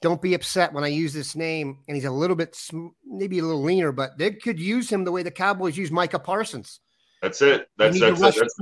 [0.00, 1.78] don't be upset when I use this name.
[1.88, 2.56] And he's a little bit,
[3.04, 6.18] maybe a little leaner, but they could use him the way the Cowboys use Micah
[6.18, 6.80] Parsons.
[7.22, 7.68] That's it.
[7.76, 8.52] That's that's, that's, that's,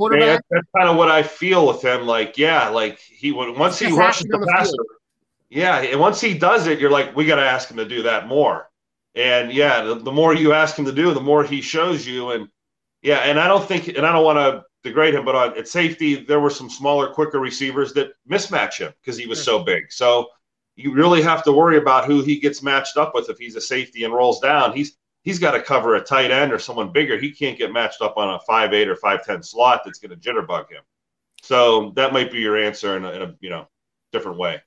[0.50, 2.06] that's, kind of what I feel with him.
[2.06, 4.72] Like, yeah, like he would once he rushes the, passer.
[5.50, 8.02] Yeah, and once he does it, you're like, we got to ask him to do
[8.02, 8.70] that more.
[9.14, 12.30] And yeah, the, the, more you ask him to do, the more he shows you.
[12.30, 12.48] And
[13.02, 15.68] yeah, and I don't think, and I don't want to degrade him, but on, at
[15.68, 19.66] safety, there were some smaller, quicker receivers that mismatch him because he was so mm-hmm.
[19.66, 19.92] big.
[19.92, 20.28] So
[20.76, 23.60] you really have to worry about who he gets matched up with if he's a
[23.60, 24.72] safety and rolls down.
[24.72, 27.18] He's he's got to cover a tight end or someone bigger.
[27.18, 30.18] He can't get matched up on a five eight or five ten slot that's going
[30.18, 30.82] to jitterbug him.
[31.42, 33.66] So that might be your answer in a, in a you know
[34.12, 34.60] different way.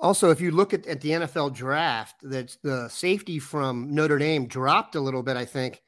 [0.00, 4.46] Also, if you look at, at the NFL draft, that the safety from Notre Dame
[4.46, 5.82] dropped a little bit, I think,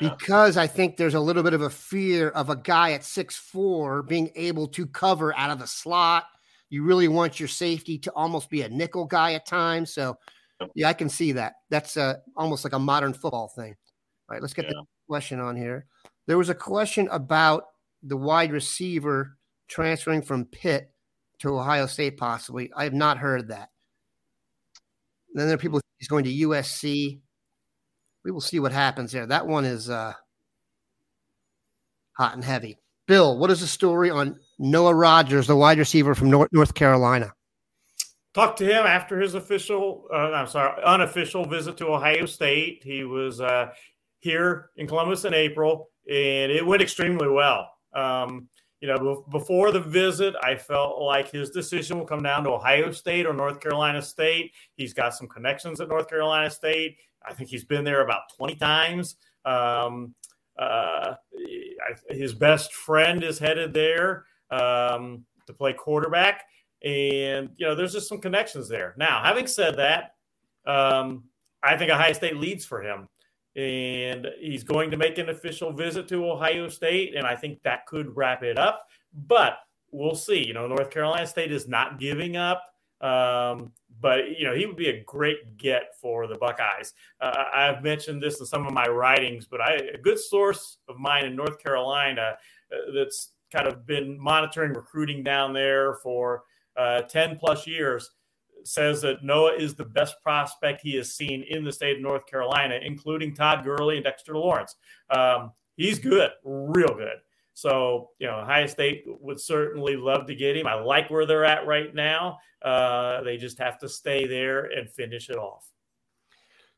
[0.00, 0.14] yeah.
[0.18, 3.36] because I think there's a little bit of a fear of a guy at six
[3.36, 6.24] four being able to cover out of the slot.
[6.70, 9.92] You really want your safety to almost be a nickel guy at times.
[9.92, 10.16] So,
[10.74, 11.54] yeah, I can see that.
[11.68, 13.74] That's uh, almost like a modern football thing.
[14.28, 14.72] All right, let's get yeah.
[14.72, 15.86] the question on here.
[16.26, 17.64] There was a question about
[18.02, 19.36] the wide receiver
[19.68, 20.92] transferring from Pitt
[21.40, 22.70] to Ohio State, possibly.
[22.74, 23.70] I have not heard that.
[25.34, 27.20] then there are people he's going to USC.
[28.24, 29.26] We will see what happens there.
[29.26, 30.12] That one is uh,
[32.12, 32.78] hot and heavy.
[33.08, 37.32] Bill, what is the story on Noah Rogers, the wide receiver from North, North Carolina?
[38.32, 42.82] Talked to him after his official, uh, I'm sorry, unofficial visit to Ohio State.
[42.84, 43.70] He was uh,
[44.20, 47.68] here in Columbus in April, and it went extremely well.
[47.92, 48.48] Um,
[48.80, 52.90] you know, before the visit, I felt like his decision will come down to Ohio
[52.90, 54.52] State or North Carolina State.
[54.74, 56.96] He's got some connections at North Carolina State.
[57.26, 59.16] I think he's been there about 20 times.
[59.44, 60.14] Um,
[60.58, 61.14] uh,
[62.08, 66.44] his best friend is headed there um, to play quarterback.
[66.84, 68.94] And, you know, there's just some connections there.
[68.96, 70.14] Now, having said that,
[70.66, 71.24] um,
[71.62, 73.08] I think Ohio State leads for him
[73.54, 77.86] and he's going to make an official visit to Ohio State, and I think that
[77.86, 78.86] could wrap it up.
[79.26, 79.58] But
[79.90, 80.46] we'll see.
[80.46, 82.62] You know, North Carolina State is not giving up.
[83.02, 83.72] Um,
[84.02, 86.92] but you know he would be a great get for the Buckeyes.
[87.20, 90.98] Uh, I've mentioned this in some of my writings, but I, a good source of
[90.98, 92.32] mine in North Carolina
[92.72, 96.42] uh, that's kind of been monitoring recruiting down there for
[96.76, 98.10] uh, ten plus years
[98.64, 102.26] says that Noah is the best prospect he has seen in the state of North
[102.26, 104.76] Carolina, including Todd Gurley and Dexter Lawrence.
[105.10, 107.16] Um, he's good, real good.
[107.54, 110.66] So, you know, Ohio State would certainly love to get him.
[110.66, 112.38] I like where they're at right now.
[112.62, 115.68] Uh, they just have to stay there and finish it off.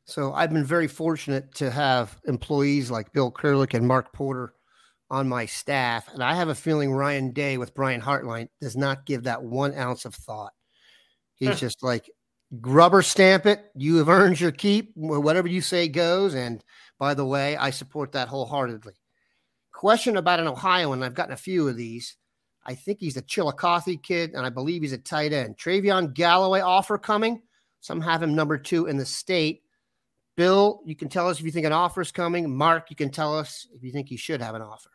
[0.05, 4.53] So, I've been very fortunate to have employees like Bill Kurelic and Mark Porter
[5.09, 6.11] on my staff.
[6.13, 9.73] And I have a feeling Ryan Day with Brian Hartline does not give that one
[9.75, 10.51] ounce of thought.
[11.35, 12.09] He's just like
[12.51, 13.65] rubber stamp it.
[13.75, 14.91] You have earned your keep.
[14.95, 16.33] Whatever you say goes.
[16.33, 16.63] And
[16.97, 18.93] by the way, I support that wholeheartedly.
[19.85, 21.03] Question about an Ohioan.
[21.03, 22.15] I've gotten a few of these.
[22.65, 25.59] I think he's a Chillicothe kid, and I believe he's a tight end.
[25.59, 27.43] Travion Galloway offer coming.
[27.81, 29.61] Some have him number two in the state.
[30.35, 32.51] Bill, you can tell us if you think an offer is coming.
[32.51, 34.89] Mark, you can tell us if you think he should have an offer.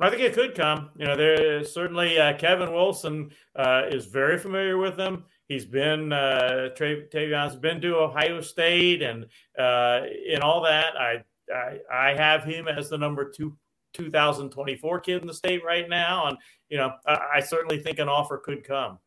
[0.00, 0.88] I think it could come.
[0.96, 5.26] You know, there is certainly uh, Kevin Wilson uh, is very familiar with them.
[5.46, 9.26] He's been uh, Tavion's been to Ohio State and
[9.58, 10.96] uh, in all that.
[10.96, 11.22] I,
[11.54, 13.54] I I have him as the number two
[13.94, 16.36] 2024 kid in the state right now, and
[16.68, 18.98] you know I, I certainly think an offer could come.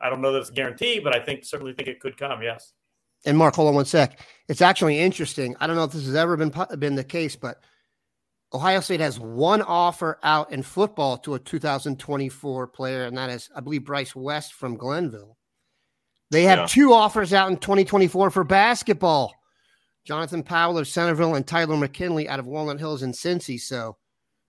[0.00, 2.42] I don't know that it's a guarantee, but I think certainly think it could come.
[2.42, 2.72] Yes.
[3.24, 4.18] And Mark, hold on one sec.
[4.48, 5.54] It's actually interesting.
[5.60, 7.62] I don't know if this has ever been been the case, but
[8.52, 13.48] Ohio State has one offer out in football to a 2024 player, and that is,
[13.54, 15.38] I believe, Bryce West from Glenville.
[16.30, 16.66] They have yeah.
[16.66, 19.34] two offers out in 2024 for basketball.
[20.04, 23.60] Jonathan Powell of Centerville and Tyler McKinley out of Walnut Hills and Cincy.
[23.60, 23.96] So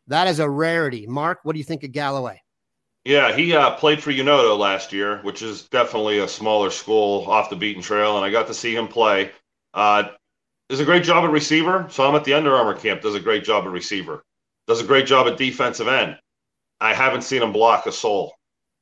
[0.08, 1.08] that is a rarity.
[1.08, 2.42] Mark, what do you think of Galloway?
[3.06, 7.50] Yeah, he uh, played for Unioto last year, which is definitely a smaller school off
[7.50, 9.32] the beaten trail, and I got to see him play.
[9.74, 10.04] Uh,
[10.70, 11.86] does a great job at receiver.
[11.90, 13.02] So I'm at the Under Armour camp.
[13.02, 14.24] Does a great job at receiver.
[14.68, 16.18] does a great job at defensive end.
[16.80, 18.34] I haven't seen him block a soul.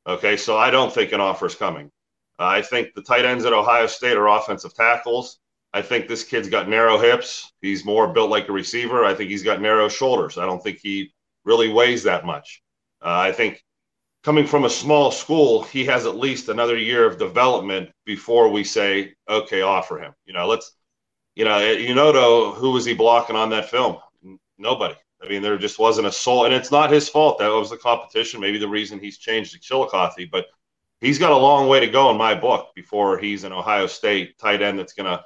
[0.08, 1.92] Okay, so I don't think an offer is coming.
[2.40, 5.40] Uh, I think the tight ends at Ohio State are offensive tackles.
[5.74, 7.52] I think this kid's got narrow hips.
[7.62, 9.06] He's more built like a receiver.
[9.06, 10.38] I think he's got narrow shoulders.
[10.38, 11.14] I don't think he
[11.46, 12.62] really weighs that much.
[13.02, 13.64] Uh, I think
[14.24, 18.64] coming from a small school, he has at least another year of development before we
[18.64, 20.14] say, okay, offer him.
[20.26, 20.72] You know, let's,
[21.36, 23.98] you know, you know, who was he blocking on that film?
[24.58, 24.96] Nobody.
[25.24, 27.40] I mean, there just wasn't a soul, and it's not his fault.
[27.40, 28.42] That was the competition.
[28.42, 30.48] Maybe the reason he's changed to Chillicothe, but
[31.00, 34.38] he's got a long way to go in my book before he's an Ohio State
[34.40, 35.24] tight end that's going to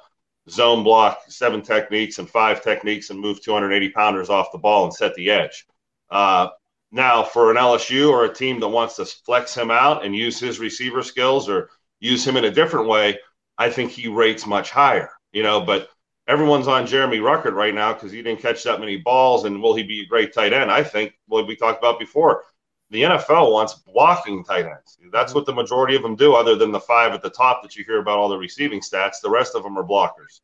[0.48, 4.94] zone block seven techniques and five techniques and move 280 pounders off the ball and
[4.94, 5.66] set the edge.
[6.10, 6.48] Uh,
[6.92, 10.38] now, for an LSU or a team that wants to flex him out and use
[10.38, 11.70] his receiver skills or
[12.00, 13.18] use him in a different way,
[13.58, 15.10] I think he rates much higher.
[15.32, 15.88] You know, but
[16.28, 19.44] everyone's on Jeremy Ruckert right now because he didn't catch that many balls.
[19.44, 20.70] And will he be a great tight end?
[20.70, 22.44] I think what we talked about before.
[22.90, 24.98] The NFL wants blocking tight ends.
[25.12, 25.38] That's mm-hmm.
[25.38, 27.84] what the majority of them do, other than the five at the top that you
[27.84, 29.20] hear about all the receiving stats.
[29.20, 30.40] The rest of them are blockers.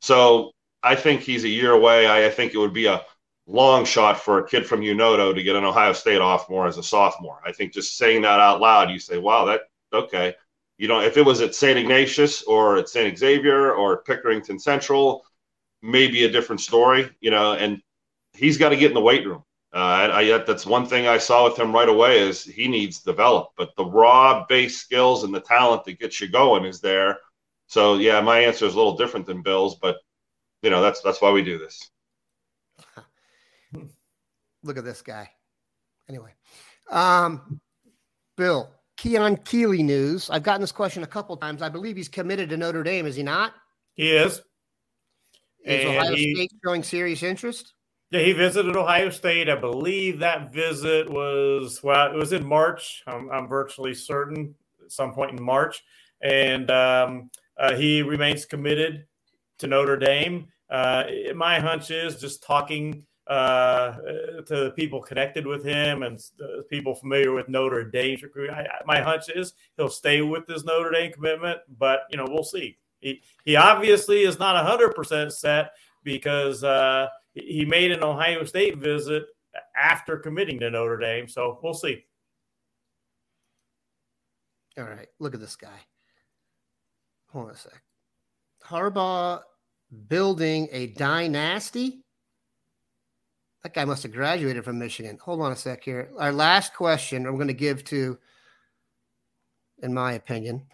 [0.00, 2.06] So I think he's a year away.
[2.06, 3.02] I, I think it would be a
[3.46, 6.82] long shot for a kid from Unioto to get an Ohio State more as a
[6.82, 7.40] sophomore.
[7.44, 9.62] I think just saying that out loud, you say, wow, that
[9.92, 10.34] okay.
[10.76, 11.78] You know, if it was at St.
[11.78, 13.18] Ignatius or at St.
[13.18, 15.24] Xavier or Pickerington Central,
[15.82, 17.82] maybe a different story, you know, and
[18.32, 19.42] he's got to get in the weight room.
[19.74, 23.00] Uh, I, I, that's one thing I saw with him right away is he needs
[23.00, 27.18] develop, but the raw base skills and the talent that gets you going is there.
[27.66, 29.96] So yeah, my answer is a little different than Bill's, but
[30.62, 31.90] you know that's that's why we do this.
[34.62, 35.30] Look at this guy.
[36.08, 36.32] Anyway,
[36.90, 37.60] um,
[38.38, 40.30] Bill Keon Keeley news.
[40.30, 41.60] I've gotten this question a couple times.
[41.60, 43.04] I believe he's committed to Notre Dame.
[43.04, 43.52] Is he not?
[43.94, 44.40] He is.
[45.64, 47.74] Is and Ohio he, State showing serious interest?
[48.10, 49.50] Yeah, he visited Ohio State.
[49.50, 53.02] I believe that visit was well, it was in March.
[53.06, 55.82] I'm, I'm virtually certain at some point in March,
[56.22, 59.04] and um, uh, he remains committed
[59.58, 60.46] to Notre Dame.
[60.70, 61.04] Uh,
[61.34, 63.92] my hunch is just talking uh,
[64.46, 66.18] to the people connected with him and
[66.70, 68.54] people familiar with Notre Dame's recruiting.
[68.54, 72.42] I, my hunch is he'll stay with his Notre Dame commitment, but you know we'll
[72.42, 72.78] see.
[73.00, 75.72] He he obviously is not hundred percent set
[76.04, 77.08] because uh,
[77.46, 79.24] he made an Ohio State visit
[79.76, 81.28] after committing to Notre Dame.
[81.28, 82.04] So we'll see.
[84.76, 85.80] All right, look at this guy.
[87.30, 87.82] Hold on a sec.
[88.64, 89.40] Harbaugh
[90.08, 92.04] building a dynasty.
[93.62, 95.18] That guy must have graduated from Michigan.
[95.22, 96.10] Hold on a sec here.
[96.18, 98.18] Our last question I'm going to give to,
[99.82, 100.66] in my opinion,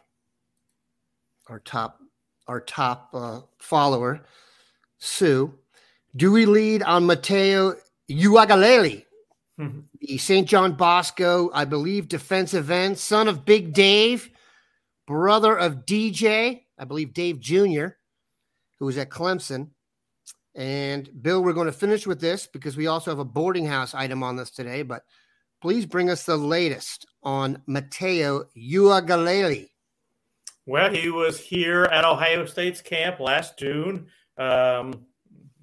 [1.49, 1.99] our top
[2.47, 4.27] our top uh, follower,
[4.99, 5.55] Sue.
[6.17, 7.77] Do we lead on Matayo
[8.09, 9.05] Uiagalelei,
[9.61, 9.81] mm-hmm.
[10.01, 10.47] the St.
[10.47, 14.31] John Bosco, I believe, defensive end, son of Big Dave,
[15.09, 17.87] brother of DJ, I believe Dave Jr.,
[18.79, 19.71] who was at Clemson.
[20.55, 23.93] And Bill, we're going to finish with this because we also have a boarding house
[23.93, 24.83] item on this today.
[24.83, 25.03] But
[25.61, 29.69] please bring us the latest on Matayo Uiagalelei.
[30.67, 34.07] Well, he was here at Ohio State's camp last June.
[34.39, 35.07] Um,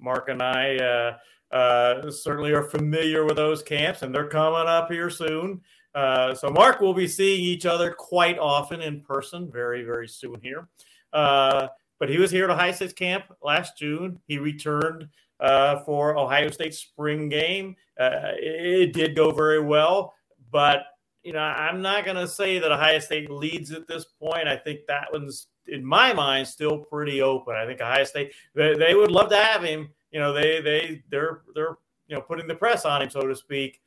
[0.02, 4.90] Mark and I uh, uh, certainly are familiar with those camps, and they're coming up
[4.90, 5.60] here soon.
[5.94, 10.40] Uh, so, Mark will be seeing each other quite often in person very, very soon
[10.42, 10.68] here.
[11.12, 11.68] Uh,
[12.00, 14.18] but he was here at Ohio State's camp last June.
[14.26, 17.76] He returned uh, for Ohio State's spring game.
[18.00, 20.14] Uh, it did go very well,
[20.50, 20.84] but
[21.22, 24.48] you know I'm not going to say that Ohio State leads at this point.
[24.48, 27.54] I think that one's in my mind still pretty open.
[27.54, 29.88] I think Ohio State they, they would love to have him.
[30.10, 31.76] You know they they they're they're
[32.08, 33.80] you know putting the press on him so to speak.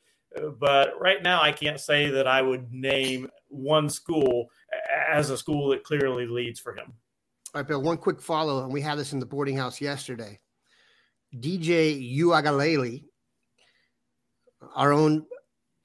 [0.58, 4.50] But right now, I can't say that I would name one school
[5.08, 6.92] as a school that clearly leads for him.
[7.54, 10.38] All right, Bill, one quick follow, and we had this in the boarding house yesterday.
[11.36, 13.04] DJ Uiagalelei,
[14.74, 15.24] our own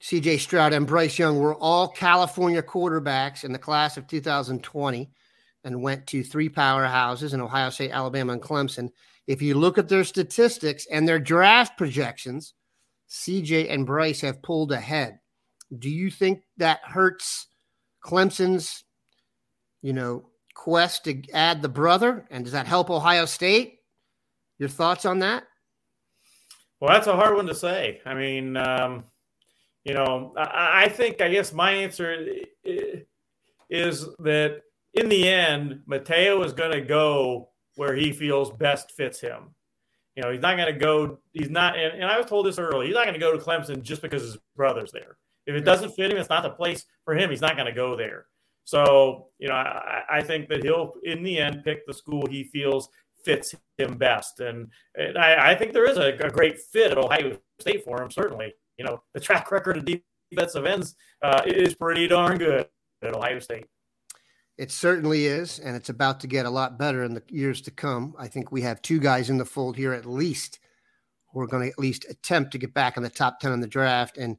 [0.02, 5.10] CJ Stroud and Bryce Young were all California quarterbacks in the class of 2020
[5.64, 8.90] and went to three powerhouses in Ohio State, Alabama, and Clemson.
[9.26, 12.54] If you look at their statistics and their draft projections,
[13.08, 15.18] CJ and Bryce have pulled ahead.
[15.78, 17.46] Do you think that hurts
[18.04, 18.84] Clemson's,
[19.80, 22.26] you know, quest to add the brother?
[22.30, 23.78] And does that help Ohio State?
[24.58, 25.44] Your thoughts on that?
[26.80, 28.00] Well, that's a hard one to say.
[28.04, 29.04] I mean, um,
[29.84, 32.26] you know, I, I, think, I guess my answer
[33.70, 34.62] is that
[34.94, 39.54] in the end, Mateo is going to go where he feels best fits him.
[40.16, 41.18] You know, he's not going to go.
[41.32, 42.86] He's not, and, and I was told this early.
[42.86, 45.16] He's not going to go to Clemson just because his brother's there.
[45.46, 47.30] If it doesn't fit him, it's not the place for him.
[47.30, 48.26] He's not going to go there.
[48.64, 52.44] So, you know, I, I, think that he'll, in the end, pick the school he
[52.44, 52.88] feels
[53.24, 54.38] fits him best.
[54.38, 58.00] And, and I, I, think there is a, a, great fit at Ohio State for
[58.00, 58.54] him, certainly.
[58.78, 62.68] You know, the track record of defensive ends uh, is pretty darn good
[63.02, 63.66] at Ohio State.
[64.58, 67.70] It certainly is, and it's about to get a lot better in the years to
[67.70, 68.14] come.
[68.18, 70.58] I think we have two guys in the fold here at least
[71.32, 73.60] who are going to at least attempt to get back in the top 10 in
[73.60, 74.36] the draft, and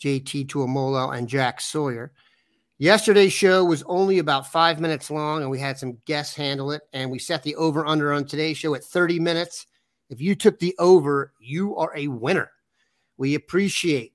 [0.00, 2.12] JT Tuimoloau and Jack Sawyer.
[2.78, 6.82] Yesterday's show was only about five minutes long, and we had some guests handle it,
[6.92, 9.66] and we set the over under on today's show at 30 minutes.
[10.10, 12.50] If you took the over, you are a winner.
[13.16, 14.14] We appreciate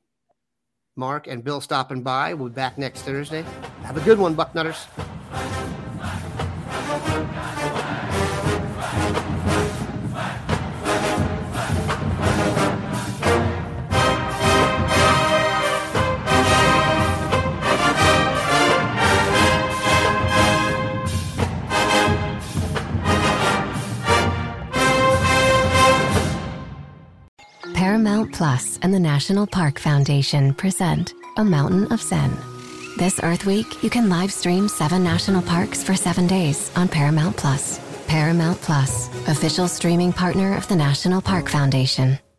[0.98, 2.34] Mark and Bill stopping by.
[2.34, 3.45] We'll be back next Thursday.
[3.84, 4.86] Have a good one, Bucknutters.
[27.74, 32.57] Paramount Plus and the National Park Foundation present A Mountain of Zen.
[32.98, 37.38] This Earth Week, you can live stream seven national parks for seven days on Paramount
[37.38, 37.80] Plus.
[38.08, 42.18] Paramount Plus, official streaming partner of the National Park Foundation.